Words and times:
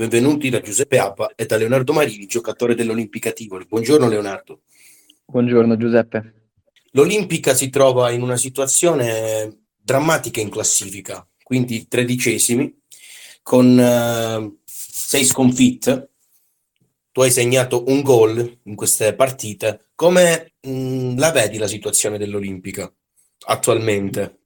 Benvenuti 0.00 0.48
da 0.48 0.62
Giuseppe 0.62 0.98
Appa 0.98 1.32
e 1.36 1.44
da 1.44 1.58
Leonardo 1.58 1.92
Marini, 1.92 2.24
giocatore 2.24 2.74
dell'Olimpica 2.74 3.32
Tivoli. 3.32 3.66
Buongiorno 3.66 4.08
Leonardo. 4.08 4.62
Buongiorno 5.26 5.76
Giuseppe. 5.76 6.48
L'Olimpica 6.92 7.52
si 7.52 7.68
trova 7.68 8.10
in 8.10 8.22
una 8.22 8.38
situazione 8.38 9.64
drammatica 9.76 10.40
in 10.40 10.48
classifica, 10.48 11.28
quindi 11.42 11.86
tredicesimi, 11.86 12.74
con 13.42 13.76
uh, 13.76 14.58
sei 14.64 15.26
sconfitte. 15.26 16.12
Tu 17.12 17.20
hai 17.20 17.30
segnato 17.30 17.84
un 17.88 18.00
gol 18.00 18.58
in 18.62 18.74
queste 18.74 19.14
partite. 19.14 19.88
Come 19.94 20.54
mh, 20.62 20.70
mm, 20.70 21.18
la 21.18 21.30
vedi 21.30 21.58
la 21.58 21.68
situazione 21.68 22.16
dell'Olimpica 22.16 22.90
attualmente? 23.48 24.39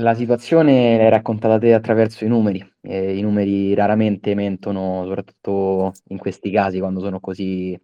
La 0.00 0.14
situazione 0.14 0.96
l'hai 0.96 1.10
raccontata 1.10 1.58
te 1.58 1.74
attraverso 1.74 2.24
i 2.24 2.28
numeri. 2.28 2.66
Eh, 2.80 3.18
I 3.18 3.20
numeri 3.20 3.74
raramente 3.74 4.34
mentono, 4.34 5.04
soprattutto 5.04 5.92
in 6.08 6.16
questi 6.16 6.50
casi 6.50 6.78
quando 6.78 7.00
sono 7.00 7.20
così 7.20 7.78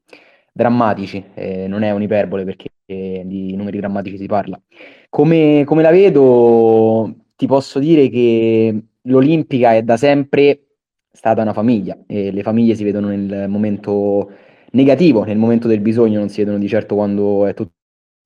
drammatici. 0.51 1.23
Eh, 1.35 1.67
non 1.69 1.83
è 1.83 1.91
un'iperbole 1.91 2.45
perché 2.45 2.71
di 2.87 3.55
numeri 3.57 3.79
drammatici 3.79 4.17
si 4.17 4.27
parla. 4.27 4.61
Come, 5.11 5.65
come 5.67 5.83
la 5.83 5.91
vedo, 5.91 7.15
ti 7.37 7.47
posso 7.47 7.79
dire 7.79 8.09
che 8.09 8.83
l'Olimpica 9.03 9.75
è 9.75 9.83
da 9.83 9.97
sempre 9.97 10.61
stata 11.11 11.43
una 11.43 11.53
famiglia 11.53 11.99
e 12.07 12.31
le 12.31 12.43
famiglie 12.43 12.75
si 12.75 12.85
vedono 12.85 13.09
nel 13.09 13.49
momento 13.49 14.31
negativo, 14.71 15.25
nel 15.25 15.39
momento 15.39 15.69
del 15.69 15.81
bisogno, 15.81 16.19
non 16.19 16.29
si 16.29 16.39
vedono 16.39 16.59
di 16.59 16.69
certo 16.69 16.95
quando 16.95 17.47
è 17.47 17.55
tutto 17.55 17.73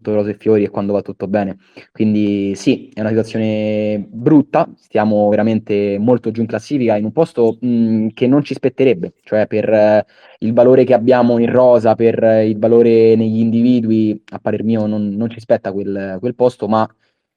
rose 0.02 0.30
e 0.30 0.34
fiori 0.34 0.64
e 0.64 0.70
quando 0.70 0.92
va 0.92 1.02
tutto 1.02 1.28
bene. 1.28 1.58
Quindi 1.92 2.54
sì, 2.54 2.90
è 2.92 3.00
una 3.00 3.10
situazione 3.10 4.06
brutta, 4.08 4.68
stiamo 4.76 5.28
veramente 5.28 5.98
molto 5.98 6.30
giù 6.30 6.40
in 6.40 6.46
classifica, 6.46 6.96
in 6.96 7.04
un 7.04 7.12
posto 7.12 7.58
mh, 7.60 8.08
che 8.14 8.26
non 8.26 8.42
ci 8.42 8.54
spetterebbe, 8.54 9.14
cioè 9.22 9.46
per 9.46 9.68
eh, 9.68 10.06
il 10.40 10.52
valore 10.52 10.84
che 10.84 10.94
abbiamo 10.94 11.38
in 11.38 11.50
rosa, 11.50 11.94
per 11.94 12.22
eh, 12.22 12.48
il 12.48 12.58
valore 12.58 13.14
negli 13.16 13.38
individui, 13.40 14.22
a 14.30 14.38
parer 14.38 14.64
mio 14.64 14.86
non, 14.86 15.08
non 15.08 15.28
ci 15.30 15.40
spetta 15.40 15.72
quel, 15.72 16.16
quel 16.20 16.34
posto, 16.34 16.66
ma 16.68 16.88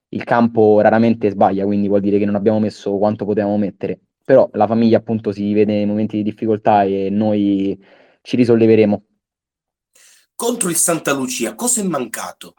il 0.09 0.23
campo 0.23 0.79
raramente 0.81 1.29
sbaglia, 1.29 1.65
quindi 1.65 1.87
vuol 1.87 2.01
dire 2.01 2.19
che 2.19 2.25
non 2.25 2.35
abbiamo 2.35 2.59
messo 2.59 2.97
quanto 2.97 3.25
potevamo 3.25 3.57
mettere. 3.57 3.99
Però 4.23 4.49
la 4.53 4.67
famiglia 4.67 4.97
appunto 4.97 5.31
si 5.31 5.51
vede 5.53 5.73
nei 5.73 5.85
momenti 5.85 6.17
di 6.17 6.23
difficoltà 6.23 6.83
e 6.83 7.09
noi 7.09 7.77
ci 8.21 8.35
risolleveremo 8.37 9.03
contro 10.43 10.67
il 10.67 10.75
Santa 10.75 11.13
Lucia, 11.13 11.55
cosa 11.55 11.79
è 11.79 11.85
mancato? 11.85 12.55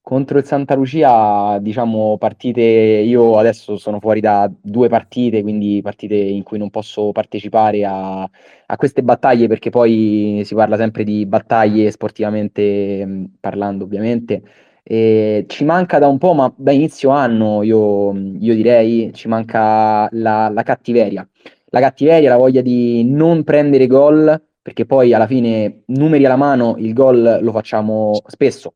Contro 0.00 0.38
il 0.38 0.46
Santa 0.46 0.74
Lucia, 0.74 1.58
diciamo, 1.60 2.16
partite, 2.16 2.62
io 2.62 3.36
adesso 3.36 3.76
sono 3.76 4.00
fuori 4.00 4.20
da 4.20 4.50
due 4.58 4.88
partite, 4.88 5.42
quindi 5.42 5.82
partite 5.82 6.14
in 6.14 6.42
cui 6.42 6.56
non 6.56 6.70
posso 6.70 7.12
partecipare 7.12 7.84
a, 7.84 8.22
a 8.22 8.76
queste 8.78 9.02
battaglie, 9.02 9.48
perché 9.48 9.68
poi 9.68 10.40
si 10.46 10.54
parla 10.54 10.78
sempre 10.78 11.04
di 11.04 11.26
battaglie 11.26 11.90
sportivamente 11.90 13.28
parlando, 13.38 13.84
ovviamente. 13.84 14.42
E 14.82 15.44
ci 15.46 15.64
manca 15.66 15.98
da 15.98 16.08
un 16.08 16.16
po', 16.16 16.32
ma 16.32 16.50
da 16.56 16.72
inizio 16.72 17.10
anno, 17.10 17.62
io, 17.62 18.12
io 18.14 18.54
direi, 18.54 19.12
ci 19.12 19.28
manca 19.28 20.08
la, 20.12 20.48
la 20.48 20.62
cattiveria. 20.62 21.28
La 21.66 21.80
cattiveria, 21.80 22.30
la 22.30 22.38
voglia 22.38 22.62
di 22.62 23.04
non 23.04 23.44
prendere 23.44 23.86
gol 23.86 24.48
perché 24.62 24.84
poi 24.86 25.12
alla 25.14 25.26
fine, 25.26 25.82
numeri 25.86 26.24
alla 26.26 26.36
mano, 26.36 26.76
il 26.78 26.92
gol 26.92 27.38
lo 27.40 27.52
facciamo 27.52 28.20
spesso, 28.26 28.74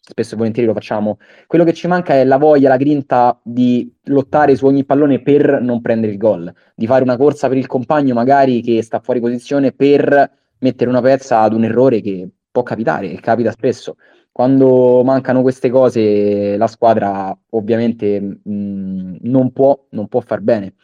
spesso 0.00 0.34
e 0.34 0.36
volentieri 0.36 0.68
lo 0.68 0.74
facciamo. 0.74 1.18
Quello 1.46 1.64
che 1.64 1.72
ci 1.72 1.86
manca 1.86 2.14
è 2.14 2.24
la 2.24 2.38
voglia, 2.38 2.68
la 2.68 2.76
grinta 2.76 3.38
di 3.42 3.92
lottare 4.04 4.56
su 4.56 4.66
ogni 4.66 4.84
pallone 4.84 5.22
per 5.22 5.60
non 5.62 5.80
prendere 5.80 6.12
il 6.12 6.18
gol, 6.18 6.52
di 6.74 6.86
fare 6.86 7.02
una 7.02 7.16
corsa 7.16 7.48
per 7.48 7.56
il 7.56 7.66
compagno 7.66 8.14
magari 8.14 8.60
che 8.62 8.82
sta 8.82 9.00
fuori 9.00 9.20
posizione 9.20 9.72
per 9.72 10.30
mettere 10.58 10.90
una 10.90 11.00
pezza 11.00 11.40
ad 11.40 11.54
un 11.54 11.64
errore 11.64 12.00
che 12.00 12.28
può 12.50 12.62
capitare, 12.62 13.08
che 13.08 13.20
capita 13.20 13.50
spesso. 13.52 13.96
Quando 14.32 15.02
mancano 15.04 15.42
queste 15.42 15.68
cose 15.68 16.56
la 16.56 16.66
squadra 16.66 17.36
ovviamente 17.50 18.18
mh, 18.20 19.16
non, 19.20 19.52
può, 19.52 19.86
non 19.90 20.08
può 20.08 20.20
far 20.20 20.40
bene. 20.40 20.74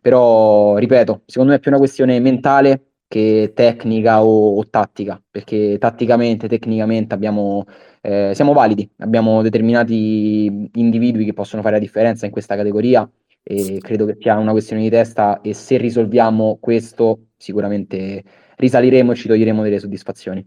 Però, 0.00 0.76
ripeto, 0.76 1.22
secondo 1.26 1.52
me 1.52 1.58
è 1.58 1.60
più 1.60 1.70
una 1.70 1.80
questione 1.80 2.20
mentale 2.20 2.87
che 3.08 3.52
tecnica 3.54 4.22
o, 4.22 4.58
o 4.58 4.68
tattica, 4.68 5.20
perché 5.30 5.78
tatticamente, 5.78 6.46
tecnicamente 6.46 7.14
abbiamo, 7.14 7.64
eh, 8.02 8.32
siamo 8.34 8.52
validi, 8.52 8.88
abbiamo 8.98 9.40
determinati 9.42 10.68
individui 10.74 11.24
che 11.24 11.32
possono 11.32 11.62
fare 11.62 11.76
la 11.76 11.80
differenza 11.80 12.26
in 12.26 12.32
questa 12.32 12.54
categoria 12.54 13.10
e 13.42 13.78
credo 13.80 14.04
che 14.04 14.18
sia 14.20 14.36
una 14.36 14.52
questione 14.52 14.82
di 14.82 14.90
testa 14.90 15.40
e 15.40 15.54
se 15.54 15.78
risolviamo 15.78 16.58
questo 16.60 17.28
sicuramente 17.38 18.22
risaliremo 18.56 19.12
e 19.12 19.14
ci 19.14 19.26
toglieremo 19.26 19.62
delle 19.62 19.78
soddisfazioni. 19.78 20.46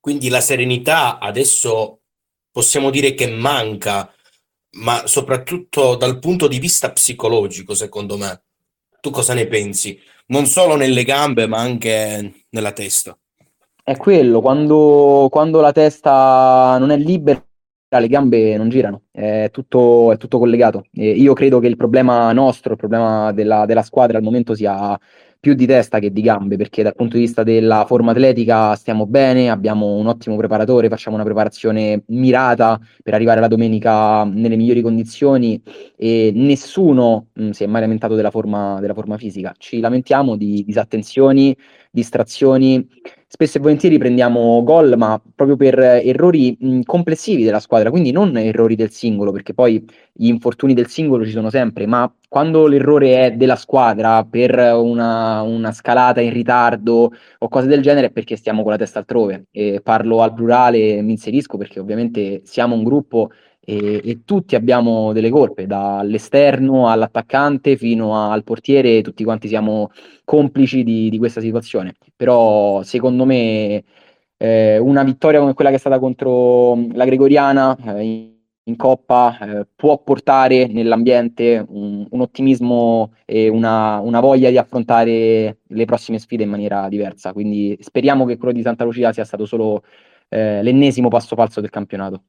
Quindi 0.00 0.28
la 0.28 0.40
serenità 0.40 1.20
adesso 1.20 2.00
possiamo 2.50 2.90
dire 2.90 3.14
che 3.14 3.28
manca, 3.28 4.12
ma 4.78 5.06
soprattutto 5.06 5.94
dal 5.94 6.18
punto 6.18 6.48
di 6.48 6.58
vista 6.58 6.90
psicologico, 6.90 7.74
secondo 7.74 8.16
me. 8.16 8.42
Tu 9.02 9.10
cosa 9.10 9.34
ne 9.34 9.46
pensi? 9.46 9.98
non 10.32 10.46
solo 10.46 10.76
nelle 10.76 11.04
gambe, 11.04 11.46
ma 11.46 11.58
anche 11.58 12.46
nella 12.50 12.72
testa. 12.72 13.16
È 13.84 13.96
quello, 13.96 14.40
quando, 14.40 15.28
quando 15.30 15.60
la 15.60 15.72
testa 15.72 16.76
non 16.78 16.90
è 16.90 16.96
libera, 16.96 17.44
le 17.88 18.08
gambe 18.08 18.56
non 18.56 18.70
girano, 18.70 19.02
è 19.10 19.50
tutto, 19.52 20.12
è 20.12 20.16
tutto 20.16 20.38
collegato. 20.38 20.86
E 20.92 21.10
io 21.10 21.34
credo 21.34 21.58
che 21.58 21.66
il 21.66 21.76
problema 21.76 22.32
nostro, 22.32 22.72
il 22.72 22.78
problema 22.78 23.32
della, 23.32 23.66
della 23.66 23.82
squadra 23.82 24.16
al 24.16 24.24
momento 24.24 24.54
sia 24.54 24.98
più 25.42 25.54
di 25.54 25.66
testa 25.66 25.98
che 25.98 26.12
di 26.12 26.20
gambe, 26.22 26.54
perché 26.56 26.84
dal 26.84 26.94
punto 26.94 27.16
di 27.16 27.22
vista 27.22 27.42
della 27.42 27.84
forma 27.84 28.12
atletica 28.12 28.76
stiamo 28.76 29.08
bene, 29.08 29.50
abbiamo 29.50 29.96
un 29.96 30.06
ottimo 30.06 30.36
preparatore, 30.36 30.88
facciamo 30.88 31.16
una 31.16 31.24
preparazione 31.24 32.04
mirata 32.06 32.78
per 33.02 33.14
arrivare 33.14 33.40
la 33.40 33.48
domenica 33.48 34.22
nelle 34.22 34.54
migliori 34.54 34.82
condizioni 34.82 35.60
e 35.96 36.30
nessuno 36.32 37.26
mh, 37.32 37.50
si 37.50 37.64
è 37.64 37.66
mai 37.66 37.80
lamentato 37.80 38.14
della 38.14 38.30
forma, 38.30 38.78
della 38.78 38.94
forma 38.94 39.16
fisica. 39.16 39.52
Ci 39.58 39.80
lamentiamo 39.80 40.36
di 40.36 40.62
disattenzioni, 40.64 41.56
distrazioni 41.90 42.88
spesso 43.34 43.56
e 43.56 43.60
volentieri 43.62 43.96
prendiamo 43.96 44.62
gol, 44.62 44.92
ma 44.98 45.18
proprio 45.34 45.56
per 45.56 45.78
errori 45.78 46.54
mh, 46.60 46.80
complessivi 46.82 47.42
della 47.44 47.60
squadra, 47.60 47.88
quindi 47.88 48.10
non 48.10 48.36
errori 48.36 48.76
del 48.76 48.90
singolo, 48.90 49.32
perché 49.32 49.54
poi 49.54 49.82
gli 50.12 50.26
infortuni 50.26 50.74
del 50.74 50.88
singolo 50.88 51.24
ci 51.24 51.30
sono 51.30 51.48
sempre, 51.48 51.86
ma 51.86 52.14
quando 52.28 52.66
l'errore 52.66 53.24
è 53.24 53.32
della 53.32 53.56
squadra 53.56 54.22
per 54.26 54.54
una, 54.74 55.40
una 55.40 55.72
scalata 55.72 56.20
in 56.20 56.30
ritardo 56.30 57.10
o 57.38 57.48
cose 57.48 57.68
del 57.68 57.80
genere 57.80 58.08
è 58.08 58.10
perché 58.10 58.36
stiamo 58.36 58.62
con 58.62 58.72
la 58.72 58.76
testa 58.76 58.98
altrove. 58.98 59.46
E 59.50 59.80
parlo 59.82 60.20
al 60.20 60.34
plurale, 60.34 61.00
mi 61.00 61.12
inserisco 61.12 61.56
perché 61.56 61.80
ovviamente 61.80 62.42
siamo 62.44 62.74
un 62.74 62.84
gruppo 62.84 63.30
e, 63.64 64.00
e, 64.04 64.24
tutti 64.24 64.56
abbiamo 64.56 65.12
delle 65.12 65.30
colpe, 65.30 65.66
dall'esterno 65.66 66.88
all'attaccante 66.88 67.76
fino 67.76 68.16
al 68.30 68.42
portiere, 68.42 69.02
tutti 69.02 69.22
quanti 69.24 69.46
siamo 69.48 69.90
complici 70.24 70.82
di, 70.82 71.08
di 71.08 71.18
questa 71.18 71.40
situazione. 71.40 71.94
Però 72.16 72.82
secondo 72.82 73.24
me 73.24 73.84
eh, 74.36 74.78
una 74.78 75.04
vittoria 75.04 75.38
come 75.40 75.54
quella 75.54 75.70
che 75.70 75.76
è 75.76 75.78
stata 75.78 76.00
contro 76.00 76.74
la 76.92 77.04
Gregoriana 77.04 77.76
eh, 77.96 78.02
in, 78.02 78.32
in, 78.64 78.76
Coppa 78.76 79.38
eh, 79.38 79.66
può 79.76 80.02
portare 80.02 80.66
nell'ambiente 80.66 81.64
un, 81.68 82.04
un 82.10 82.20
ottimismo 82.20 83.12
e 83.24 83.48
una, 83.48 84.00
una, 84.00 84.18
voglia 84.20 84.50
di 84.50 84.58
affrontare 84.58 85.58
le 85.64 85.84
prossime 85.84 86.18
sfide 86.18 86.42
in 86.42 86.50
maniera 86.50 86.88
diversa. 86.88 87.32
Quindi 87.32 87.76
speriamo 87.80 88.24
che 88.24 88.36
quello 88.36 88.52
di 88.52 88.62
Santa 88.62 88.82
Lucia 88.84 89.12
sia 89.12 89.24
stato 89.24 89.46
solo 89.46 89.84
eh, 90.28 90.62
l'ennesimo 90.62 91.08
passo 91.08 91.36
falso 91.36 91.60
del 91.60 91.70
campionato. 91.70 92.24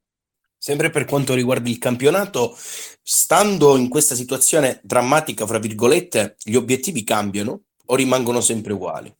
Sempre 0.65 0.91
per 0.91 1.03
quanto 1.03 1.33
riguarda 1.33 1.67
il 1.67 1.77
campionato, 1.77 2.53
stando 2.55 3.75
in 3.75 3.89
questa 3.89 4.15
situazione 4.15 4.79
drammatica, 4.81 5.45
fra 5.45 5.59
virgolette, 5.59 6.37
gli 6.41 6.55
obiettivi 6.55 7.03
cambiano 7.03 7.63
o 7.87 7.95
rimangono 7.95 8.39
sempre 8.39 8.71
uguali? 8.71 9.13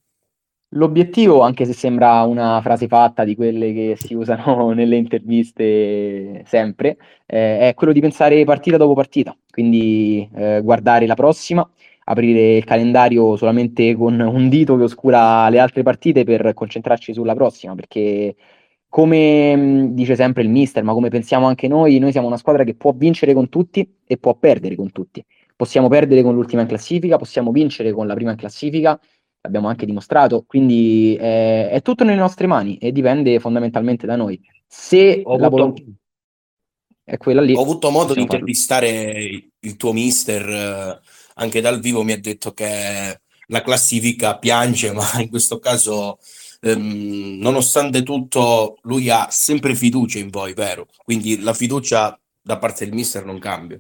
L'obiettivo, 0.70 1.42
anche 1.42 1.66
se 1.66 1.74
sembra 1.74 2.22
una 2.22 2.62
frase 2.62 2.88
fatta 2.88 3.26
di 3.26 3.36
quelle 3.36 3.74
che 3.74 3.98
si 4.00 4.14
usano 4.14 4.72
nelle 4.72 4.96
interviste 4.96 6.46
sempre, 6.48 6.96
eh, 7.26 7.68
è 7.68 7.74
quello 7.74 7.92
di 7.92 8.00
pensare 8.00 8.46
partita 8.46 8.78
dopo 8.78 8.94
partita, 8.94 9.36
quindi 9.50 10.26
eh, 10.34 10.62
guardare 10.64 11.06
la 11.06 11.16
prossima, 11.16 11.70
aprire 12.06 12.56
il 12.56 12.64
calendario 12.64 13.36
solamente 13.36 13.94
con 13.96 14.18
un 14.18 14.48
dito 14.48 14.78
che 14.78 14.84
oscura 14.84 15.50
le 15.50 15.60
altre 15.60 15.84
partite 15.84 16.24
per 16.24 16.54
concentrarci 16.54 17.14
sulla 17.14 17.34
prossima, 17.34 17.76
perché 17.76 18.34
come 18.94 19.56
mm, 19.56 19.86
dice 19.96 20.16
sempre 20.16 20.44
il 20.44 20.50
mister, 20.50 20.84
ma 20.84 20.94
come 20.94 21.10
pensiamo 21.10 21.48
anche 21.48 21.68
noi, 21.68 21.98
noi 21.98 22.12
siamo 22.12 22.28
una 22.28 22.38
squadra 22.38 22.64
che 22.64 22.76
può 22.76 22.94
vincere 22.96 23.34
con 23.34 23.50
tutti 23.50 23.92
e 24.06 24.18
può 24.18 24.36
perdere 24.36 24.76
con 24.76 24.92
tutti. 24.92 25.26
Possiamo 25.56 25.88
perdere 25.88 26.22
con 26.22 26.36
l'ultima 26.36 26.62
in 26.62 26.68
classifica, 26.68 27.18
possiamo 27.18 27.52
vincere 27.52 27.92
con 27.92 28.06
la 28.06 28.14
prima 28.14 28.30
in 28.30 28.38
classifica, 28.38 29.00
l'abbiamo 29.42 29.68
anche 29.68 29.88
dimostrato, 29.88 30.44
quindi 30.46 31.16
è, 31.16 31.70
è 31.70 31.82
tutto 31.82 32.04
nelle 32.04 32.20
nostre 32.20 32.46
mani 32.46 32.78
e 32.78 32.92
dipende 32.92 33.40
fondamentalmente 33.40 34.06
da 34.06 34.16
noi. 34.16 34.40
Se 34.68 35.24
ho 35.24 35.38
la 35.38 35.48
avuto, 35.48 35.62
volontà 35.64 35.82
è 37.04 37.18
quella 37.18 37.42
lì. 37.42 37.56
Ho 37.56 37.62
avuto 37.62 37.90
modo 37.90 38.14
di 38.14 38.22
intervistare 38.22 39.50
il 39.60 39.76
tuo 39.76 39.92
mister, 39.92 40.48
eh, 40.48 41.00
anche 41.34 41.62
dal 41.62 41.80
vivo 41.80 42.04
mi 42.04 42.12
ha 42.12 42.20
detto 42.20 42.54
che 42.54 43.20
la 43.48 43.62
classifica 43.64 44.38
piange, 44.38 44.92
ma 44.94 45.20
in 45.20 45.30
questo 45.30 45.58
caso, 45.58 46.20
ehm, 46.64 47.40
nonostante 47.40 48.02
tutto, 48.04 48.78
lui 48.84 49.10
ha 49.10 49.28
sempre 49.30 49.76
fiducia 49.76 50.20
in 50.20 50.30
voi, 50.30 50.54
vero? 50.54 50.88
Quindi 51.04 51.42
la 51.42 51.54
fiducia 51.54 52.18
da 52.42 52.58
parte 52.58 52.86
del 52.86 52.94
mister 52.94 53.26
non 53.26 53.40
cambia, 53.40 53.78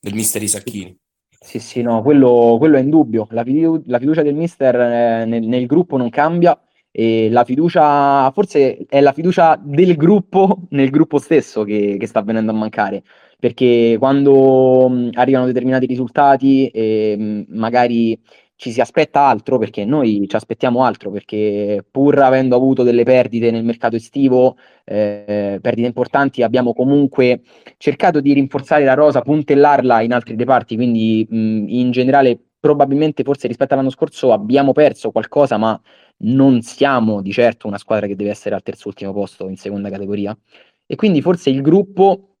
del 0.00 0.14
mister 0.14 0.42
Isacchini. 0.42 0.96
Sì, 1.44 1.58
sì, 1.58 1.82
no, 1.82 2.02
quello, 2.02 2.56
quello 2.58 2.76
è 2.76 2.80
indubbio. 2.80 3.26
La, 3.30 3.42
fidu- 3.42 3.82
la 3.86 3.98
fiducia 3.98 4.22
del 4.22 4.34
mister 4.34 4.74
eh, 4.76 5.24
nel, 5.24 5.42
nel 5.42 5.66
gruppo 5.66 5.96
non 5.96 6.08
cambia 6.08 6.56
e 6.94 7.28
la 7.30 7.42
fiducia, 7.44 8.30
forse 8.32 8.84
è 8.88 9.00
la 9.00 9.12
fiducia 9.12 9.58
del 9.60 9.96
gruppo 9.96 10.66
nel 10.70 10.90
gruppo 10.90 11.18
stesso 11.18 11.64
che, 11.64 11.96
che 11.98 12.06
sta 12.06 12.22
venendo 12.22 12.52
a 12.52 12.54
mancare, 12.54 13.02
perché 13.40 13.96
quando 13.98 14.88
mh, 14.88 15.10
arrivano 15.14 15.46
determinati 15.46 15.86
risultati 15.86 16.68
e 16.68 17.16
mh, 17.18 17.44
magari 17.58 18.20
ci 18.62 18.70
si 18.70 18.80
aspetta 18.80 19.22
altro, 19.22 19.58
perché 19.58 19.84
noi 19.84 20.24
ci 20.28 20.36
aspettiamo 20.36 20.84
altro, 20.84 21.10
perché 21.10 21.84
pur 21.90 22.16
avendo 22.20 22.54
avuto 22.54 22.84
delle 22.84 23.02
perdite 23.02 23.50
nel 23.50 23.64
mercato 23.64 23.96
estivo, 23.96 24.56
eh, 24.84 25.58
perdite 25.60 25.88
importanti, 25.88 26.44
abbiamo 26.44 26.72
comunque 26.72 27.42
cercato 27.76 28.20
di 28.20 28.32
rinforzare 28.32 28.84
la 28.84 28.94
rosa, 28.94 29.20
puntellarla 29.20 30.02
in 30.02 30.12
altri 30.12 30.36
reparti, 30.36 30.76
quindi 30.76 31.26
mh, 31.28 31.64
in 31.70 31.90
generale 31.90 32.38
probabilmente 32.60 33.24
forse 33.24 33.48
rispetto 33.48 33.74
all'anno 33.74 33.90
scorso 33.90 34.32
abbiamo 34.32 34.70
perso 34.70 35.10
qualcosa, 35.10 35.56
ma 35.56 35.80
non 36.18 36.62
siamo 36.62 37.20
di 37.20 37.32
certo 37.32 37.66
una 37.66 37.78
squadra 37.78 38.06
che 38.06 38.14
deve 38.14 38.30
essere 38.30 38.54
al 38.54 38.62
terzo 38.62 38.86
ultimo 38.86 39.12
posto 39.12 39.48
in 39.48 39.56
seconda 39.56 39.90
categoria. 39.90 40.38
E 40.86 40.94
quindi 40.94 41.20
forse 41.20 41.50
il 41.50 41.62
gruppo 41.62 42.31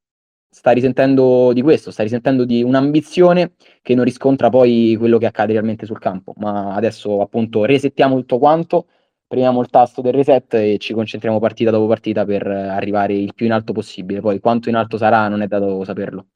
sta 0.52 0.70
risentendo 0.72 1.52
di 1.54 1.62
questo, 1.62 1.90
sta 1.90 2.02
risentendo 2.02 2.44
di 2.44 2.62
un'ambizione 2.62 3.54
che 3.80 3.94
non 3.94 4.04
riscontra 4.04 4.50
poi 4.50 4.94
quello 4.98 5.16
che 5.16 5.24
accade 5.26 5.52
realmente 5.52 5.86
sul 5.86 5.98
campo. 5.98 6.34
Ma 6.36 6.74
adesso 6.74 7.22
appunto 7.22 7.64
resettiamo 7.64 8.16
tutto 8.16 8.38
quanto, 8.38 8.86
premiamo 9.26 9.62
il 9.62 9.70
tasto 9.70 10.02
del 10.02 10.12
reset 10.12 10.52
e 10.54 10.76
ci 10.78 10.92
concentriamo 10.92 11.40
partita 11.40 11.70
dopo 11.70 11.86
partita 11.86 12.26
per 12.26 12.46
arrivare 12.46 13.14
il 13.14 13.32
più 13.34 13.46
in 13.46 13.52
alto 13.52 13.72
possibile. 13.72 14.20
Poi 14.20 14.40
quanto 14.40 14.68
in 14.68 14.74
alto 14.74 14.98
sarà 14.98 15.26
non 15.28 15.40
è 15.40 15.46
dato 15.46 15.84
saperlo 15.84 16.26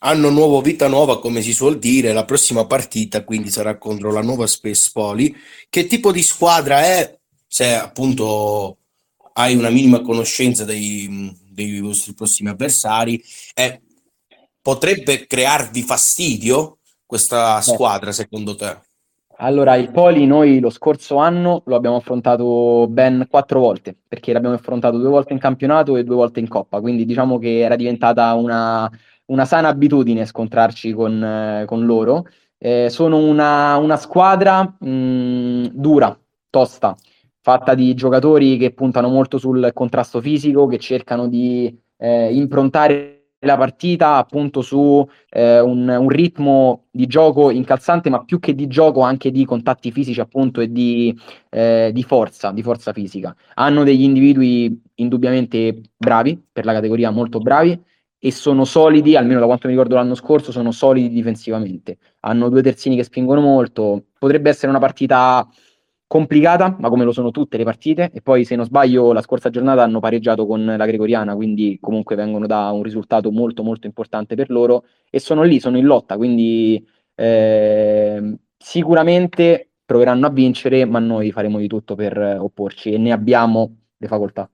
anno 0.00 0.30
nuovo, 0.30 0.60
vita 0.60 0.86
nuova, 0.86 1.18
come 1.18 1.42
si 1.42 1.52
suol 1.52 1.80
dire. 1.80 2.12
La 2.12 2.24
prossima 2.24 2.66
partita 2.66 3.24
quindi 3.24 3.50
sarà 3.50 3.78
contro 3.78 4.12
la 4.12 4.22
nuova 4.22 4.46
Space 4.46 4.90
Poli. 4.92 5.34
Che 5.68 5.86
tipo 5.86 6.12
di 6.12 6.22
squadra 6.22 6.80
è? 6.82 7.18
Se 7.44 7.74
appunto 7.74 8.78
hai 9.32 9.56
una 9.56 9.70
minima 9.70 10.00
conoscenza 10.00 10.64
dei, 10.64 11.36
dei 11.66 11.80
vostri 11.80 12.14
prossimi 12.14 12.50
avversari, 12.50 13.22
è, 13.52 13.80
potrebbe 14.62 15.26
crearvi 15.26 15.82
fastidio 15.82 16.78
questa 17.04 17.60
squadra, 17.60 18.12
secondo 18.12 18.54
te? 18.54 18.86
Allora, 19.40 19.76
il 19.76 19.90
Poli 19.90 20.26
noi 20.26 20.58
lo 20.58 20.68
scorso 20.68 21.16
anno 21.16 21.62
lo 21.66 21.76
abbiamo 21.76 21.96
affrontato 21.96 22.86
ben 22.88 23.26
quattro 23.30 23.60
volte, 23.60 23.96
perché 24.06 24.32
l'abbiamo 24.32 24.56
affrontato 24.56 24.98
due 24.98 25.08
volte 25.08 25.32
in 25.32 25.38
campionato 25.38 25.96
e 25.96 26.02
due 26.02 26.16
volte 26.16 26.40
in 26.40 26.48
Coppa, 26.48 26.80
quindi 26.80 27.04
diciamo 27.04 27.38
che 27.38 27.60
era 27.60 27.76
diventata 27.76 28.34
una, 28.34 28.90
una 29.26 29.44
sana 29.44 29.68
abitudine 29.68 30.26
scontrarci 30.26 30.92
con, 30.92 31.22
eh, 31.22 31.64
con 31.66 31.86
loro. 31.86 32.26
Eh, 32.58 32.88
sono 32.90 33.18
una, 33.18 33.76
una 33.76 33.96
squadra 33.96 34.64
mh, 34.64 34.88
mm, 34.90 35.64
dura, 35.70 36.18
tosta, 36.50 36.96
fatta 37.48 37.74
di 37.74 37.94
giocatori 37.94 38.58
che 38.58 38.72
puntano 38.72 39.08
molto 39.08 39.38
sul 39.38 39.70
contrasto 39.72 40.20
fisico, 40.20 40.66
che 40.66 40.76
cercano 40.78 41.28
di 41.28 41.74
eh, 41.96 42.34
improntare 42.34 43.14
la 43.40 43.56
partita 43.56 44.16
appunto 44.16 44.60
su 44.60 45.08
eh, 45.30 45.58
un, 45.58 45.88
un, 45.88 46.08
ritmo 46.10 46.88
di 46.90 47.06
gioco 47.06 47.50
incalzante, 47.50 48.10
ma 48.10 48.22
più 48.22 48.38
che 48.38 48.54
di 48.54 48.66
gioco 48.66 49.00
anche 49.00 49.30
di 49.30 49.46
contatti 49.46 49.90
fisici 49.92 50.20
appunto 50.20 50.60
e 50.60 50.70
di, 50.70 51.18
eh, 51.48 51.90
di 51.94 52.02
forza, 52.02 52.50
di 52.50 52.62
forza 52.62 52.92
fisica. 52.92 53.34
Hanno 53.54 53.82
degli 53.82 54.02
individui 54.02 54.82
indubbiamente 54.96 55.80
bravi, 55.96 56.38
per 56.52 56.66
la 56.66 56.74
categoria 56.74 57.10
molto 57.10 57.38
bravi, 57.38 57.80
e 58.18 58.30
sono 58.30 58.66
solidi, 58.66 59.16
almeno 59.16 59.40
da 59.40 59.46
quanto 59.46 59.68
mi 59.68 59.72
ricordo 59.72 59.94
l'anno 59.94 60.16
scorso, 60.16 60.52
sono 60.52 60.70
solidi 60.70 61.08
difensivamente. 61.08 61.96
Hanno 62.20 62.50
due 62.50 62.60
terzini 62.60 62.96
che 62.96 63.04
spingono 63.04 63.40
molto. 63.40 64.06
Potrebbe 64.18 64.50
essere 64.50 64.68
una 64.68 64.80
partita 64.80 65.48
complicata, 66.08 66.74
ma 66.80 66.88
come 66.88 67.04
lo 67.04 67.12
sono 67.12 67.30
tutte 67.30 67.56
le 67.56 67.62
partite. 67.62 68.10
E 68.12 68.20
poi, 68.20 68.44
se 68.44 68.56
non 68.56 68.64
sbaglio, 68.64 69.12
la 69.12 69.22
scorsa 69.22 69.50
giornata 69.50 69.84
hanno 69.84 70.00
pareggiato 70.00 70.46
con 70.46 70.64
la 70.64 70.86
Gregoriana, 70.86 71.36
quindi 71.36 71.78
comunque 71.80 72.16
vengono 72.16 72.46
da 72.46 72.70
un 72.72 72.82
risultato 72.82 73.30
molto 73.30 73.62
molto 73.62 73.86
importante 73.86 74.34
per 74.34 74.50
loro. 74.50 74.84
E 75.08 75.20
sono 75.20 75.44
lì, 75.44 75.60
sono 75.60 75.78
in 75.78 75.84
lotta, 75.84 76.16
quindi 76.16 76.84
eh, 77.14 78.36
sicuramente 78.56 79.70
proveranno 79.84 80.26
a 80.26 80.30
vincere, 80.30 80.84
ma 80.84 80.98
noi 80.98 81.30
faremo 81.30 81.58
di 81.58 81.68
tutto 81.68 81.94
per 81.94 82.18
opporci 82.40 82.90
e 82.92 82.98
ne 82.98 83.12
abbiamo 83.12 83.76
le 83.96 84.06
facoltà. 84.08 84.50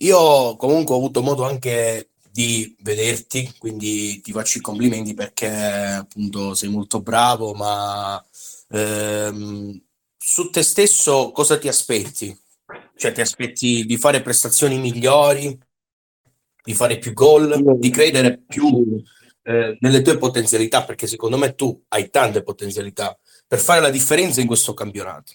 Io 0.00 0.56
comunque 0.56 0.94
ho 0.94 0.98
avuto 0.98 1.22
modo 1.22 1.44
anche 1.44 2.10
di 2.30 2.76
vederti, 2.80 3.54
quindi 3.58 4.20
ti 4.20 4.32
faccio 4.32 4.58
i 4.58 4.60
complimenti 4.60 5.14
perché 5.14 5.48
appunto 5.48 6.52
sei 6.52 6.68
molto 6.68 7.00
bravo, 7.00 7.54
ma 7.54 8.22
ehm, 8.68 9.80
su 10.28 10.50
te 10.50 10.64
stesso 10.64 11.30
cosa 11.30 11.56
ti 11.56 11.68
aspetti? 11.68 12.36
Cioè 12.96 13.12
ti 13.12 13.20
aspetti 13.20 13.86
di 13.86 13.96
fare 13.96 14.22
prestazioni 14.22 14.76
migliori, 14.76 15.56
di 16.64 16.74
fare 16.74 16.98
più 16.98 17.12
gol, 17.12 17.78
di 17.78 17.90
credere 17.90 18.42
più 18.44 19.00
eh, 19.44 19.76
nelle 19.78 20.02
tue 20.02 20.18
potenzialità, 20.18 20.82
perché 20.82 21.06
secondo 21.06 21.36
me 21.36 21.54
tu 21.54 21.80
hai 21.90 22.10
tante 22.10 22.42
potenzialità 22.42 23.16
per 23.46 23.60
fare 23.60 23.80
la 23.80 23.88
differenza 23.88 24.40
in 24.40 24.48
questo 24.48 24.74
campionato. 24.74 25.34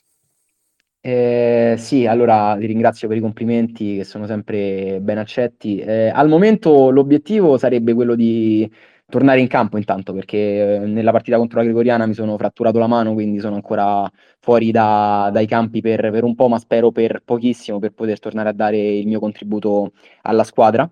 Eh, 1.00 1.76
sì, 1.78 2.06
allora 2.06 2.54
vi 2.58 2.66
ringrazio 2.66 3.08
per 3.08 3.16
i 3.16 3.22
complimenti 3.22 3.96
che 3.96 4.04
sono 4.04 4.28
sempre 4.28 5.00
ben 5.00 5.20
accetti. 5.20 5.80
Eh, 5.80 6.10
al 6.10 6.28
momento 6.28 6.90
l'obiettivo 6.90 7.58
sarebbe 7.58 7.94
quello 7.94 8.14
di 8.14 8.70
tornare 9.12 9.40
in 9.42 9.48
campo 9.48 9.78
intanto, 9.78 10.14
perché 10.14 10.76
eh, 10.76 10.80
nella 10.80 11.12
partita 11.12 11.38
contro 11.38 11.60
la 11.60 11.66
Gregoriana 11.66 12.08
mi 12.08 12.16
sono 12.16 12.38
fratturato 12.38 12.80
la 12.80 12.88
mano, 12.88 13.14
quindi 13.14 13.40
sono 13.40 13.56
ancora 13.56 14.10
fuori 14.40 14.72
da, 14.72 15.30
dai 15.32 15.46
campi 15.46 15.82
per, 15.82 16.10
per, 16.10 16.24
un 16.24 16.34
po', 16.34 16.48
ma 16.48 16.58
spero 16.58 16.92
per 16.92 17.22
pochissimo 17.24 17.78
per 17.80 17.92
poter 17.92 18.20
tornare 18.20 18.50
a 18.50 18.54
dare 18.54 18.78
il 18.78 19.08
mio 19.08 19.20
contributo 19.20 19.92
alla 20.24 20.44
squadra. 20.44 20.90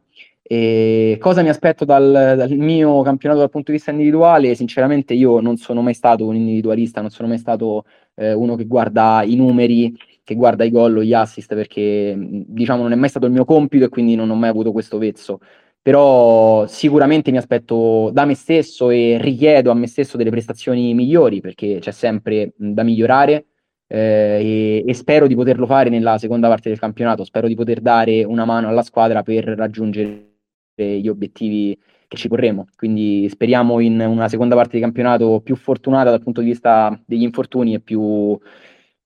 E 0.51 1.17
cosa 1.21 1.43
mi 1.43 1.49
aspetto 1.49 1.85
dal, 1.85 2.11
dal, 2.11 2.49
mio 2.51 3.03
campionato 3.03 3.39
dal 3.41 3.51
punto 3.51 3.71
di 3.71 3.77
vista 3.77 3.91
individuale? 3.91 4.55
Sinceramente 4.55 5.13
io 5.13 5.39
non 5.41 5.57
sono 5.57 5.81
mai 5.81 5.93
stato 5.93 6.25
un 6.25 6.35
individualista, 6.35 7.01
non 7.01 7.11
sono 7.11 7.27
mai 7.27 7.37
stato 7.37 7.85
eh, 8.15 8.33
uno 8.33 8.55
che 8.55 8.65
guarda 8.65 9.21
i 9.23 9.35
numeri, 9.35 9.95
che 10.23 10.33
guarda 10.33 10.63
i 10.63 10.71
gol 10.71 10.97
o 10.97 11.03
gli 11.03 11.13
assist, 11.13 11.53
perché 11.53 12.15
diciamo 12.17 12.81
non 12.81 12.91
è 12.93 12.95
mai 12.95 13.09
stato 13.09 13.27
il 13.27 13.31
mio 13.31 13.45
compito 13.45 13.85
e 13.85 13.89
quindi 13.89 14.15
non 14.15 14.29
ho 14.31 14.35
mai 14.35 14.49
avuto 14.49 14.71
questo 14.71 14.97
vezzo. 14.97 15.39
Però 15.81 16.67
sicuramente 16.67 17.31
mi 17.31 17.37
aspetto 17.37 18.09
da 18.11 18.25
me 18.25 18.35
stesso 18.35 18.89
e 18.89 19.17
richiedo 19.19 19.71
a 19.71 19.73
me 19.73 19.87
stesso 19.87 20.17
delle 20.17 20.29
prestazioni 20.29 20.93
migliori, 20.93 21.41
perché 21.41 21.79
c'è 21.79 21.91
sempre 21.91 22.53
da 22.55 22.83
migliorare. 22.83 23.45
Eh, 23.91 24.83
e, 24.85 24.89
e, 24.89 24.93
spero 24.93 25.25
di 25.25 25.33
poterlo 25.35 25.65
fare 25.65 25.89
nella 25.89 26.17
seconda 26.19 26.47
parte 26.47 26.69
del 26.69 26.79
campionato. 26.79 27.23
Spero 27.23 27.47
di 27.47 27.55
poter 27.55 27.81
dare 27.81 28.23
una 28.23 28.45
mano 28.45 28.67
alla 28.67 28.83
squadra 28.83 29.23
per 29.23 29.45
raggiungere 29.45 30.27
gli 30.75 31.07
obiettivi 31.07 31.77
che 32.09 32.17
ci 32.17 32.27
porremo. 32.27 32.67
Quindi 32.75 33.29
speriamo 33.29 33.79
in 33.79 33.99
una 34.01 34.27
seconda 34.27 34.55
parte 34.55 34.75
di 34.77 34.81
campionato 34.81 35.41
più 35.41 35.55
fortunata 35.55 36.09
dal 36.09 36.23
punto 36.23 36.41
di 36.41 36.47
vista 36.47 36.99
degli 37.05 37.21
infortuni 37.21 37.75
e 37.75 37.79
più, 37.79 38.37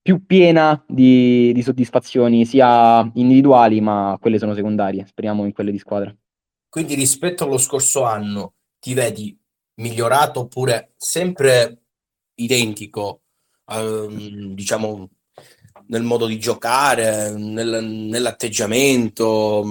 più 0.01 0.25
piena 0.25 0.83
di, 0.87 1.51
di, 1.53 1.61
soddisfazioni 1.61 2.45
sia 2.45 3.09
individuali, 3.15 3.81
ma 3.81 4.17
quelle 4.19 4.39
sono 4.39 4.53
secondarie. 4.53 5.05
Speriamo 5.05 5.45
in 5.45 5.51
quelle 5.53 5.71
di 5.71 5.77
squadra. 5.77 6.15
Quindi 6.73 6.95
rispetto 6.95 7.43
allo 7.43 7.59
scorso 7.59 8.01
anno 8.01 8.55
ti 8.79 8.95
vedi 8.95 9.39
migliorato 9.75 10.39
oppure 10.39 10.93
sempre 10.97 11.83
identico, 12.33 13.21
ehm, 13.67 14.55
diciamo, 14.55 15.07
nel 15.89 16.01
modo 16.01 16.25
di 16.25 16.39
giocare, 16.39 17.29
nel, 17.37 17.83
nell'atteggiamento? 17.85 19.63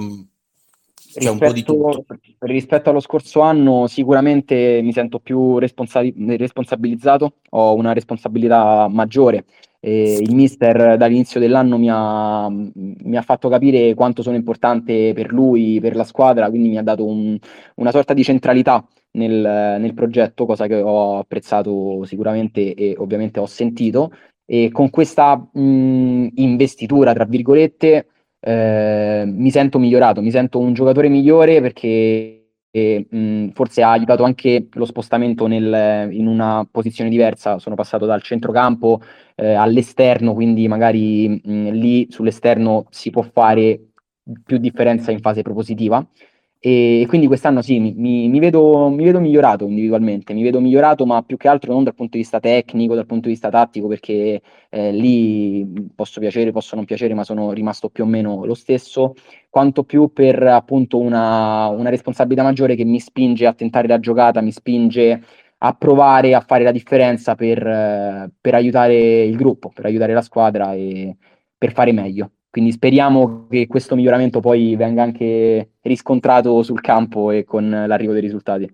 Rispetto, 1.14 2.04
rispetto, 2.40 2.90
allo 2.90 3.00
scorso 3.00 3.40
anno 3.40 3.86
sicuramente 3.86 4.80
mi 4.82 4.92
sento 4.92 5.18
più 5.18 5.58
responsa- 5.58 6.02
responsabilizzato, 6.02 7.34
ho 7.50 7.74
una 7.74 7.92
responsabilità 7.92 8.88
maggiore. 8.88 9.44
E 9.84 10.18
il 10.20 10.34
mister 10.34 10.96
dall'inizio 10.96 11.40
dell'anno 11.40 11.76
mi 11.76 11.88
ha, 11.90 12.48
mi 12.48 13.16
ha, 13.16 13.22
fatto 13.22 13.48
capire 13.48 13.94
quanto 13.94 14.22
sono 14.22 14.36
importante 14.36 15.12
per 15.12 15.32
lui, 15.32 15.80
per 15.80 15.96
la 15.96 16.04
squadra, 16.04 16.48
quindi 16.48 16.68
mi 16.68 16.78
ha 16.78 16.84
dato 16.84 17.04
un, 17.04 17.36
una 17.74 17.90
sorta 17.90 18.14
di 18.14 18.22
centralità 18.22 18.86
nel, 19.12 19.78
nel, 19.80 19.92
progetto, 19.92 20.46
cosa 20.46 20.68
che 20.68 20.80
ho 20.80 21.18
apprezzato 21.18 22.04
sicuramente 22.04 22.74
e 22.74 22.94
ovviamente 22.96 23.40
ho 23.40 23.46
sentito. 23.46 24.12
E 24.44 24.70
con 24.70 24.88
questa 24.88 25.36
mh, 25.36 26.28
investitura, 26.34 27.12
tra 27.12 27.24
virgolette, 27.24 28.06
eh, 28.44 29.24
mi 29.26 29.50
sento 29.50 29.78
migliorato, 29.78 30.20
mi 30.20 30.30
sento 30.30 30.58
un 30.58 30.72
giocatore 30.72 31.08
migliore 31.08 31.60
perché 31.60 32.38
e, 32.74 33.06
mh, 33.08 33.48
forse 33.52 33.82
ha 33.82 33.92
aiutato 33.92 34.24
anche 34.24 34.68
lo 34.72 34.86
spostamento 34.86 35.46
nel, 35.46 36.10
in 36.12 36.26
una 36.26 36.66
posizione 36.68 37.10
diversa. 37.10 37.58
Sono 37.58 37.76
passato 37.76 38.06
dal 38.06 38.22
centrocampo 38.22 39.00
eh, 39.36 39.52
all'esterno, 39.52 40.32
quindi 40.34 40.66
magari 40.66 41.28
mh, 41.28 41.68
lì 41.70 42.06
sull'esterno 42.10 42.86
si 42.90 43.10
può 43.10 43.22
fare 43.22 43.78
più 44.44 44.56
differenza 44.58 45.10
in 45.10 45.20
fase 45.20 45.42
propositiva. 45.42 46.04
E 46.64 47.06
quindi 47.08 47.26
quest'anno 47.26 47.60
sì, 47.60 47.80
mi, 47.80 48.28
mi, 48.28 48.38
vedo, 48.38 48.88
mi, 48.88 49.02
vedo, 49.02 49.18
migliorato 49.18 49.66
individualmente, 49.66 50.32
mi 50.32 50.44
vedo 50.44 50.60
migliorato, 50.60 51.04
ma 51.04 51.20
più 51.24 51.36
che 51.36 51.48
altro 51.48 51.72
non 51.72 51.82
dal 51.82 51.94
punto 51.96 52.12
di 52.12 52.22
vista 52.22 52.38
tecnico, 52.38 52.94
dal 52.94 53.04
punto 53.04 53.26
di 53.26 53.32
vista 53.32 53.48
tattico, 53.48 53.88
perché 53.88 54.40
eh, 54.70 54.92
lì 54.92 55.66
posso 55.92 56.20
piacere, 56.20 56.52
posso 56.52 56.76
non 56.76 56.84
piacere, 56.84 57.14
ma 57.14 57.24
sono 57.24 57.50
rimasto 57.50 57.88
più 57.88 58.04
o 58.04 58.06
meno 58.06 58.44
lo 58.44 58.54
stesso, 58.54 59.14
quanto 59.50 59.82
più 59.82 60.12
per 60.12 60.40
appunto 60.40 60.98
una, 60.98 61.66
una 61.66 61.90
responsabilità 61.90 62.44
maggiore 62.44 62.76
che 62.76 62.84
mi 62.84 63.00
spinge 63.00 63.44
a 63.46 63.54
tentare 63.54 63.88
la 63.88 63.98
giocata, 63.98 64.40
mi 64.40 64.52
spinge 64.52 65.20
a 65.58 65.74
provare 65.74 66.32
a 66.32 66.40
fare 66.42 66.62
la 66.62 66.70
differenza 66.70 67.34
per, 67.34 68.30
per 68.40 68.54
aiutare 68.54 69.24
il 69.24 69.36
gruppo, 69.36 69.70
per 69.74 69.86
aiutare 69.86 70.12
la 70.14 70.22
squadra 70.22 70.74
e 70.74 71.16
per 71.58 71.72
fare 71.72 71.90
meglio. 71.90 72.30
Quindi 72.52 72.72
speriamo 72.72 73.46
che 73.48 73.66
questo 73.66 73.94
miglioramento 73.94 74.40
poi 74.40 74.76
venga 74.76 75.02
anche 75.02 75.70
riscontrato 75.80 76.62
sul 76.62 76.82
campo 76.82 77.30
e 77.30 77.44
con 77.44 77.70
l'arrivo 77.70 78.12
dei 78.12 78.20
risultati. 78.20 78.70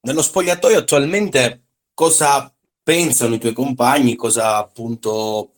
Nello 0.00 0.22
spogliatoio 0.22 0.78
attualmente 0.78 1.66
cosa 1.94 2.52
pensano 2.82 3.36
i 3.36 3.38
tuoi 3.38 3.52
compagni, 3.52 4.16
cosa 4.16 4.56
appunto 4.56 5.52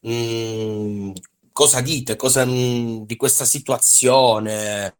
mh, 0.00 0.10
mm, 0.10 1.10
cosa 1.52 1.82
dite, 1.82 2.16
cosa 2.16 2.46
mh, 2.46 2.50
mm, 2.50 3.02
di 3.02 3.16
questa 3.16 3.44
situazione 3.44 4.96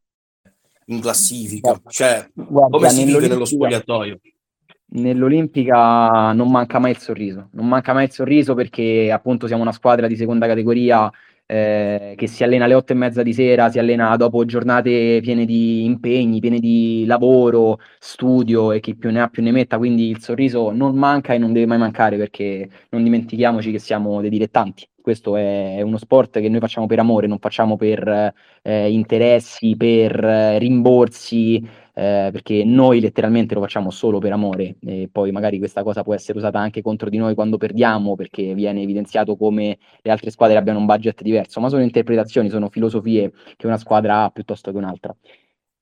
in 0.84 1.00
classifica? 1.00 1.80
Cioè, 1.88 2.30
Guarda, 2.34 2.76
come 2.76 2.90
si 2.90 3.04
vive 3.04 3.26
nello 3.26 3.46
spogliatoio? 3.46 4.20
nell'Olimpica 4.88 6.32
non 6.32 6.50
manca 6.50 6.78
mai 6.78 6.92
il 6.92 6.98
sorriso, 6.98 7.48
non 7.52 7.68
manca 7.68 7.92
mai 7.92 8.04
il 8.04 8.12
sorriso 8.12 8.54
perché 8.54 9.10
appunto 9.12 9.46
siamo 9.46 9.62
una 9.62 9.72
squadra 9.72 10.06
di 10.06 10.16
seconda 10.16 10.46
categoria 10.46 11.10
eh, 11.46 12.14
che 12.16 12.26
si 12.26 12.42
allena 12.42 12.64
alle 12.64 12.74
otto 12.74 12.92
e 12.92 12.96
mezza 12.96 13.22
di 13.22 13.32
sera, 13.32 13.70
si 13.70 13.78
allena 13.78 14.16
dopo 14.16 14.44
giornate 14.44 15.20
piene 15.22 15.44
di 15.44 15.84
impegni, 15.84 16.40
piene 16.40 16.58
di 16.58 17.04
lavoro, 17.06 17.78
studio 17.98 18.72
e 18.72 18.80
chi 18.80 18.96
più 18.96 19.10
ne 19.10 19.20
ha 19.22 19.28
più 19.28 19.42
ne 19.42 19.52
metta, 19.52 19.78
quindi 19.78 20.10
il 20.10 20.20
sorriso 20.20 20.70
non 20.72 20.96
manca 20.96 21.34
e 21.34 21.38
non 21.38 21.52
deve 21.52 21.66
mai 21.66 21.78
mancare 21.78 22.16
perché 22.16 22.68
non 22.90 23.02
dimentichiamoci 23.04 23.70
che 23.70 23.78
siamo 23.78 24.20
dei 24.20 24.30
dilettanti. 24.30 24.88
Questo 25.00 25.36
è 25.36 25.80
uno 25.82 25.98
sport 25.98 26.40
che 26.40 26.48
noi 26.48 26.58
facciamo 26.58 26.86
per 26.86 26.98
amore, 26.98 27.28
non 27.28 27.38
facciamo 27.38 27.76
per 27.76 28.32
eh, 28.62 28.90
interessi, 28.90 29.76
per 29.76 30.18
eh, 30.24 30.58
rimborsi, 30.58 31.64
eh, 31.98 32.28
perché 32.30 32.62
noi 32.62 33.00
letteralmente 33.00 33.54
lo 33.54 33.62
facciamo 33.62 33.90
solo 33.90 34.18
per 34.18 34.30
amore 34.30 34.76
e 34.84 35.08
poi 35.10 35.32
magari 35.32 35.56
questa 35.56 35.82
cosa 35.82 36.02
può 36.02 36.12
essere 36.12 36.36
usata 36.36 36.58
anche 36.58 36.82
contro 36.82 37.08
di 37.08 37.16
noi 37.16 37.34
quando 37.34 37.56
perdiamo 37.56 38.14
perché 38.16 38.52
viene 38.52 38.82
evidenziato 38.82 39.34
come 39.34 39.78
le 40.02 40.10
altre 40.10 40.30
squadre 40.30 40.58
abbiano 40.58 40.78
un 40.78 40.84
budget 40.84 41.22
diverso, 41.22 41.58
ma 41.58 41.70
sono 41.70 41.82
interpretazioni, 41.82 42.50
sono 42.50 42.68
filosofie 42.68 43.32
che 43.56 43.66
una 43.66 43.78
squadra 43.78 44.24
ha 44.24 44.30
piuttosto 44.30 44.70
che 44.70 44.76
un'altra. 44.76 45.16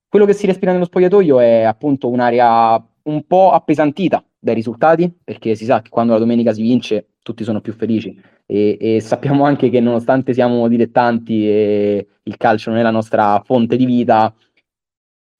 Quello 0.08 0.24
che 0.24 0.34
si 0.34 0.46
respira 0.46 0.70
nello 0.70 0.84
spogliatoio 0.84 1.40
è 1.40 1.62
appunto 1.62 2.08
un'area 2.08 2.80
un 3.02 3.26
po' 3.26 3.50
appesantita 3.50 4.24
dai 4.38 4.54
risultati, 4.54 5.12
perché 5.24 5.56
si 5.56 5.64
sa 5.64 5.82
che 5.82 5.88
quando 5.90 6.12
la 6.12 6.20
domenica 6.20 6.52
si 6.52 6.62
vince 6.62 7.08
tutti 7.22 7.42
sono 7.42 7.60
più 7.60 7.72
felici 7.72 8.16
e, 8.46 8.76
e, 8.78 9.00
sappiamo 9.00 9.44
anche 9.44 9.70
che 9.70 9.80
nonostante 9.80 10.32
siamo 10.34 10.68
dilettanti 10.68 11.48
e 11.48 12.06
il 12.22 12.36
calcio 12.36 12.70
non 12.70 12.78
è 12.78 12.82
la 12.82 12.90
nostra 12.90 13.42
fonte 13.44 13.76
di 13.76 13.86
vita, 13.86 14.32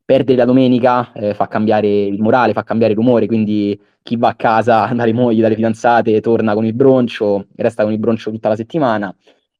perdere 0.05 0.37
la 0.37 0.45
domenica 0.45 1.13
eh, 1.13 1.35
fa 1.35 1.49
cambiare 1.49 1.89
il 1.89 2.21
morale, 2.21 2.53
fa 2.53 2.63
cambiare 2.63 2.95
l'umore, 2.95 3.27
quindi 3.27 3.79
chi 4.03 4.17
va 4.17 4.29
a 4.29 4.35
casa 4.35 4.87
dalle 4.95 5.13
mogli, 5.13 5.41
dalle 5.41 5.55
fidanzate, 5.55 6.21
torna 6.21 6.55
con 6.55 6.65
il 6.65 6.75
broncio, 6.75 7.47
resta 7.57 7.83
con 7.85 7.93
il 7.93 7.99
broncio 7.99 8.31
tutta 8.31 8.49
la 8.49 8.57
settimana. 8.57 9.15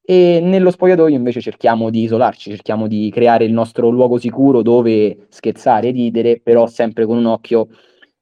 E 0.07 0.39
nello 0.43 0.71
spogliatoio 0.71 1.17
invece 1.17 1.41
cerchiamo 1.41 1.89
di 1.89 2.03
isolarci, 2.03 2.51
cerchiamo 2.51 2.87
di 2.87 3.11
creare 3.11 3.45
il 3.45 3.53
nostro 3.55 3.89
luogo 3.89 4.19
sicuro 4.19 4.61
dove 4.61 5.27
scherzare 5.31 5.89
e 5.89 5.93
ridere, 5.93 6.41
però 6.41 6.67
sempre 6.67 7.07
con 7.07 7.17
un 7.17 7.25
occhio 7.25 7.69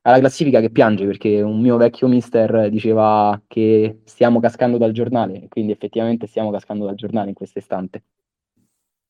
alla 0.03 0.21
classifica 0.21 0.61
che 0.61 0.71
piange, 0.71 1.07
perché 1.07 1.43
un 1.43 1.61
mio 1.61 1.77
vecchio 1.77 2.07
mister 2.07 2.69
diceva 2.71 3.41
che 3.49 4.01
stiamo 4.05 4.39
cascando 4.39 4.79
dal 4.79 4.93
giornale, 4.93 5.47
quindi 5.49 5.73
effettivamente 5.73 6.29
stiamo 6.29 6.53
cascando 6.53 6.87
dal 6.87 6.95
giornale 6.95 7.31
in 7.31 7.35
questo 7.35 7.59
istante. 7.59 8.03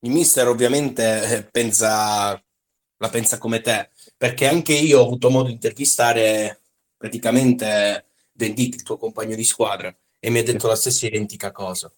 Il 0.01 0.11
mister 0.11 0.49
ovviamente 0.49 1.37
eh, 1.37 1.49
pensa 1.51 2.41
la 3.03 3.09
pensa 3.09 3.37
come 3.37 3.61
te, 3.61 3.91
perché 4.17 4.47
anche 4.47 4.73
io 4.75 5.01
ho 5.01 5.05
avuto 5.05 5.29
modo 5.29 5.49
di 5.49 5.55
intervistare 5.55 6.61
praticamente 6.97 8.05
Dendit, 8.31 8.77
il 8.77 8.83
tuo 8.85 8.97
compagno 8.97 9.35
di 9.35 9.43
squadra, 9.43 9.93
e 10.21 10.31
mi 10.31 10.39
ha 10.39 10.45
detto 10.45 10.69
la 10.69 10.77
stessa 10.77 11.07
identica 11.07 11.51
cosa. 11.51 11.93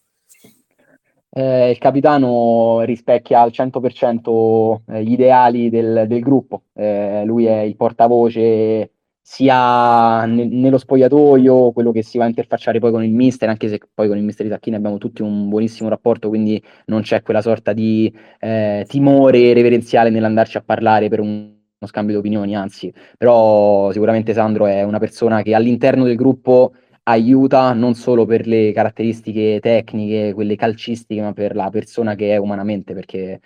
Eh, 1.29 1.69
il 1.69 1.77
capitano 1.77 2.81
rispecchia 2.81 3.41
al 3.41 3.51
100% 3.51 4.81
eh, 4.87 5.03
gli 5.03 5.11
ideali 5.11 5.69
del, 5.69 6.05
del 6.07 6.21
gruppo, 6.21 6.63
eh, 6.73 7.23
lui 7.23 7.45
è 7.45 7.59
il 7.59 7.75
portavoce 7.75 8.94
sia 9.27 10.23
ne- 10.25 10.45
nello 10.45 10.77
spogliatoio, 10.77 11.71
quello 11.71 11.91
che 11.91 12.03
si 12.03 12.19
va 12.19 12.25
a 12.25 12.27
interfacciare 12.27 12.77
poi 12.77 12.91
con 12.91 13.03
il 13.03 13.11
mister, 13.11 13.49
anche 13.49 13.67
se 13.67 13.79
poi 13.91 14.07
con 14.07 14.17
il 14.17 14.23
mister 14.23 14.45
di 14.45 14.51
Tacchini 14.51 14.75
abbiamo 14.75 14.99
tutti 14.99 15.23
un 15.23 15.49
buonissimo 15.49 15.89
rapporto, 15.89 16.29
quindi 16.29 16.61
non 16.85 17.01
c'è 17.01 17.23
quella 17.23 17.41
sorta 17.41 17.73
di 17.73 18.13
eh, 18.39 18.85
timore 18.87 19.53
reverenziale 19.53 20.11
nell'andarci 20.11 20.57
a 20.57 20.61
parlare 20.61 21.09
per 21.09 21.21
un, 21.21 21.27
uno 21.29 21.87
scambio 21.87 22.13
di 22.13 22.19
opinioni, 22.19 22.55
anzi, 22.55 22.93
però 23.17 23.91
sicuramente 23.91 24.31
Sandro 24.33 24.67
è 24.67 24.83
una 24.83 24.99
persona 24.99 25.41
che 25.41 25.55
all'interno 25.55 26.03
del 26.03 26.15
gruppo 26.15 26.73
aiuta 27.03 27.73
non 27.73 27.95
solo 27.95 28.25
per 28.25 28.45
le 28.45 28.71
caratteristiche 28.73 29.59
tecniche, 29.59 30.33
quelle 30.33 30.55
calcistiche, 30.55 31.21
ma 31.21 31.33
per 31.33 31.55
la 31.55 31.69
persona 31.71 32.13
che 32.13 32.31
è 32.33 32.37
umanamente, 32.37 32.93
perché 32.93 33.39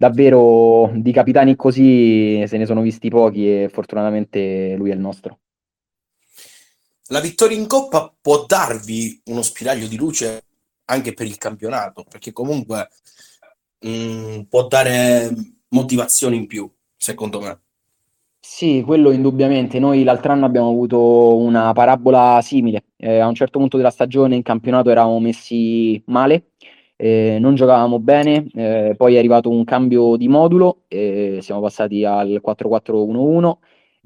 davvero 0.00 0.90
di 0.94 1.12
capitani 1.12 1.56
così 1.56 2.42
se 2.46 2.56
ne 2.56 2.64
sono 2.64 2.80
visti 2.80 3.10
pochi 3.10 3.64
e 3.64 3.68
fortunatamente 3.68 4.74
lui 4.74 4.88
è 4.88 4.94
il 4.94 4.98
nostro. 4.98 5.40
La 7.08 7.20
vittoria 7.20 7.58
in 7.58 7.66
Coppa 7.66 8.10
può 8.18 8.46
darvi 8.46 9.20
uno 9.26 9.42
spiraglio 9.42 9.86
di 9.86 9.98
luce 9.98 10.44
anche 10.86 11.12
per 11.12 11.26
il 11.26 11.36
campionato, 11.36 12.06
perché 12.08 12.32
comunque 12.32 12.88
mh, 13.80 13.90
mm, 13.90 14.40
può 14.48 14.66
dare 14.68 15.34
motivazione 15.68 16.34
in 16.34 16.46
più, 16.46 16.70
secondo 16.96 17.40
me. 17.40 17.60
Sì, 18.40 18.82
quello 18.86 19.10
indubbiamente. 19.10 19.78
Noi 19.78 20.02
l'altro 20.02 20.32
anno 20.32 20.46
abbiamo 20.46 20.70
avuto 20.70 21.36
una 21.36 21.74
parabola 21.74 22.40
simile. 22.42 22.84
Eh, 22.96 23.18
a 23.18 23.26
un 23.26 23.34
certo 23.34 23.58
punto 23.58 23.76
della 23.76 23.90
stagione 23.90 24.34
in 24.34 24.42
campionato 24.42 24.88
eravamo 24.88 25.20
messi 25.20 26.02
male, 26.06 26.52
eh, 27.00 27.38
non 27.40 27.54
giocavamo 27.54 27.98
bene, 27.98 28.46
eh, 28.54 28.94
poi 28.94 29.14
è 29.14 29.18
arrivato 29.18 29.48
un 29.48 29.64
cambio 29.64 30.16
di 30.16 30.28
modulo, 30.28 30.82
eh, 30.88 31.38
siamo 31.40 31.62
passati 31.62 32.04
al 32.04 32.42
4-4-1-1 32.42 33.58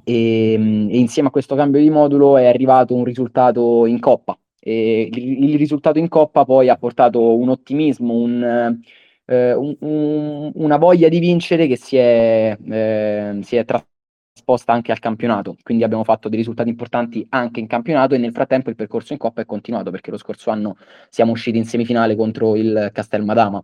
e, 0.04 0.54
mm, 0.56 0.90
e, 0.90 0.96
insieme 0.98 1.28
a 1.28 1.30
questo 1.32 1.56
cambio 1.56 1.80
di 1.80 1.90
modulo 1.90 2.36
è 2.36 2.46
arrivato 2.46 2.94
un 2.94 3.02
risultato 3.02 3.84
in 3.86 3.98
coppa. 3.98 4.38
E 4.60 5.10
il, 5.12 5.56
risultato 5.58 5.98
in 5.98 6.08
coppa 6.08 6.44
poi 6.44 6.68
ha 6.68 6.76
portato 6.76 7.36
un 7.36 7.48
ottimismo, 7.48 8.14
un, 8.14 8.80
eh, 9.26 9.52
un, 9.54 9.76
un, 9.80 10.52
una 10.54 10.76
voglia 10.78 11.08
di 11.08 11.18
vincere 11.18 11.66
che 11.66 11.76
si 11.76 11.96
è, 11.96 12.56
eh, 12.70 13.38
si 13.42 13.56
è 13.56 13.64
trasformata 13.64 13.93
sposta 14.36 14.72
anche 14.72 14.90
al 14.90 14.98
campionato, 14.98 15.56
quindi 15.62 15.84
abbiamo 15.84 16.02
fatto 16.02 16.28
dei 16.28 16.38
risultati 16.38 16.68
importanti 16.68 17.24
anche 17.30 17.60
in 17.60 17.68
campionato 17.68 18.14
e 18.14 18.18
nel 18.18 18.32
frattempo 18.32 18.68
il 18.68 18.74
percorso 18.74 19.12
in 19.12 19.18
Coppa 19.18 19.42
è 19.42 19.46
continuato 19.46 19.92
perché 19.92 20.10
lo 20.10 20.18
scorso 20.18 20.50
anno 20.50 20.76
siamo 21.08 21.30
usciti 21.30 21.56
in 21.56 21.64
semifinale 21.64 22.16
contro 22.16 22.56
il 22.56 22.90
Castel 22.92 23.22
Madama. 23.22 23.62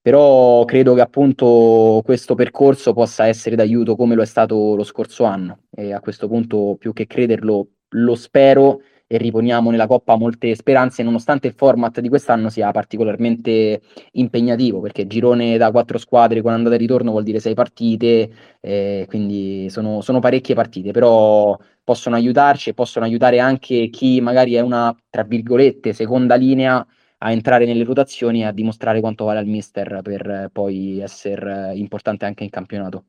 Però 0.00 0.64
credo 0.64 0.94
che 0.94 1.00
appunto 1.00 2.00
questo 2.04 2.36
percorso 2.36 2.92
possa 2.92 3.26
essere 3.26 3.56
d'aiuto 3.56 3.96
come 3.96 4.14
lo 4.14 4.22
è 4.22 4.26
stato 4.26 4.76
lo 4.76 4.84
scorso 4.84 5.24
anno 5.24 5.62
e 5.74 5.92
a 5.92 5.98
questo 5.98 6.28
punto 6.28 6.76
più 6.78 6.92
che 6.92 7.08
crederlo 7.08 7.70
lo 7.88 8.14
spero 8.14 8.82
e 9.08 9.18
riponiamo 9.18 9.70
nella 9.70 9.86
Coppa 9.86 10.16
molte 10.16 10.54
speranze, 10.54 11.02
nonostante 11.02 11.46
il 11.46 11.54
format 11.54 12.00
di 12.00 12.08
quest'anno 12.08 12.48
sia 12.50 12.70
particolarmente 12.72 13.80
impegnativo, 14.12 14.80
perché 14.80 15.06
girone 15.06 15.56
da 15.56 15.70
quattro 15.70 15.98
squadre 15.98 16.42
con 16.42 16.52
andata 16.52 16.74
e 16.74 16.78
ritorno 16.78 17.12
vuol 17.12 17.22
dire 17.22 17.38
sei 17.38 17.54
partite, 17.54 18.30
eh, 18.60 19.04
quindi 19.08 19.68
sono, 19.70 20.00
sono 20.00 20.18
parecchie 20.18 20.54
partite, 20.54 20.90
però 20.90 21.56
possono 21.84 22.16
aiutarci 22.16 22.70
e 22.70 22.74
possono 22.74 23.04
aiutare 23.04 23.38
anche 23.38 23.88
chi 23.90 24.20
magari 24.20 24.54
è 24.54 24.60
una, 24.60 24.94
tra 25.08 25.22
virgolette, 25.22 25.92
seconda 25.92 26.34
linea 26.34 26.84
a 27.18 27.30
entrare 27.30 27.64
nelle 27.64 27.84
rotazioni 27.84 28.40
e 28.40 28.44
a 28.46 28.52
dimostrare 28.52 29.00
quanto 29.00 29.24
vale 29.24 29.38
al 29.38 29.46
mister 29.46 30.00
per 30.02 30.50
poi 30.52 30.98
essere 30.98 31.72
importante 31.74 32.24
anche 32.24 32.44
in 32.44 32.50
campionato. 32.50 33.04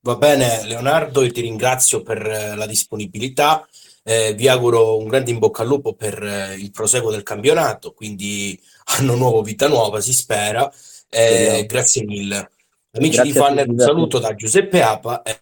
Va 0.00 0.16
bene 0.16 0.66
Leonardo, 0.66 1.22
io 1.22 1.32
ti 1.32 1.40
ringrazio 1.40 2.02
per 2.02 2.54
la 2.56 2.66
disponibilità. 2.66 3.66
Eh, 4.06 4.34
vi 4.34 4.48
auguro 4.48 4.98
un 4.98 5.08
grande 5.08 5.30
in 5.30 5.38
bocca 5.38 5.62
al 5.62 5.68
lupo 5.68 5.94
per 5.94 6.22
eh, 6.22 6.54
il 6.56 6.70
proseguo 6.70 7.10
del 7.10 7.22
campionato, 7.22 7.94
quindi 7.94 8.60
anno 8.98 9.14
nuovo, 9.14 9.42
vita 9.42 9.66
nuova, 9.66 10.00
si 10.00 10.12
spera. 10.12 10.70
Eh, 11.08 11.64
grazie 11.66 12.04
mille. 12.04 12.50
Amici 12.90 13.16
grazie 13.16 13.32
di 13.32 13.38
Fanner, 13.38 13.68
un 13.68 13.78
saluto 13.78 14.18
da 14.18 14.34
Giuseppe 14.34 14.82
Apa 14.82 15.22
e 15.22 15.40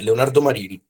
Leonardo 0.00 0.40
Marini. 0.40 0.80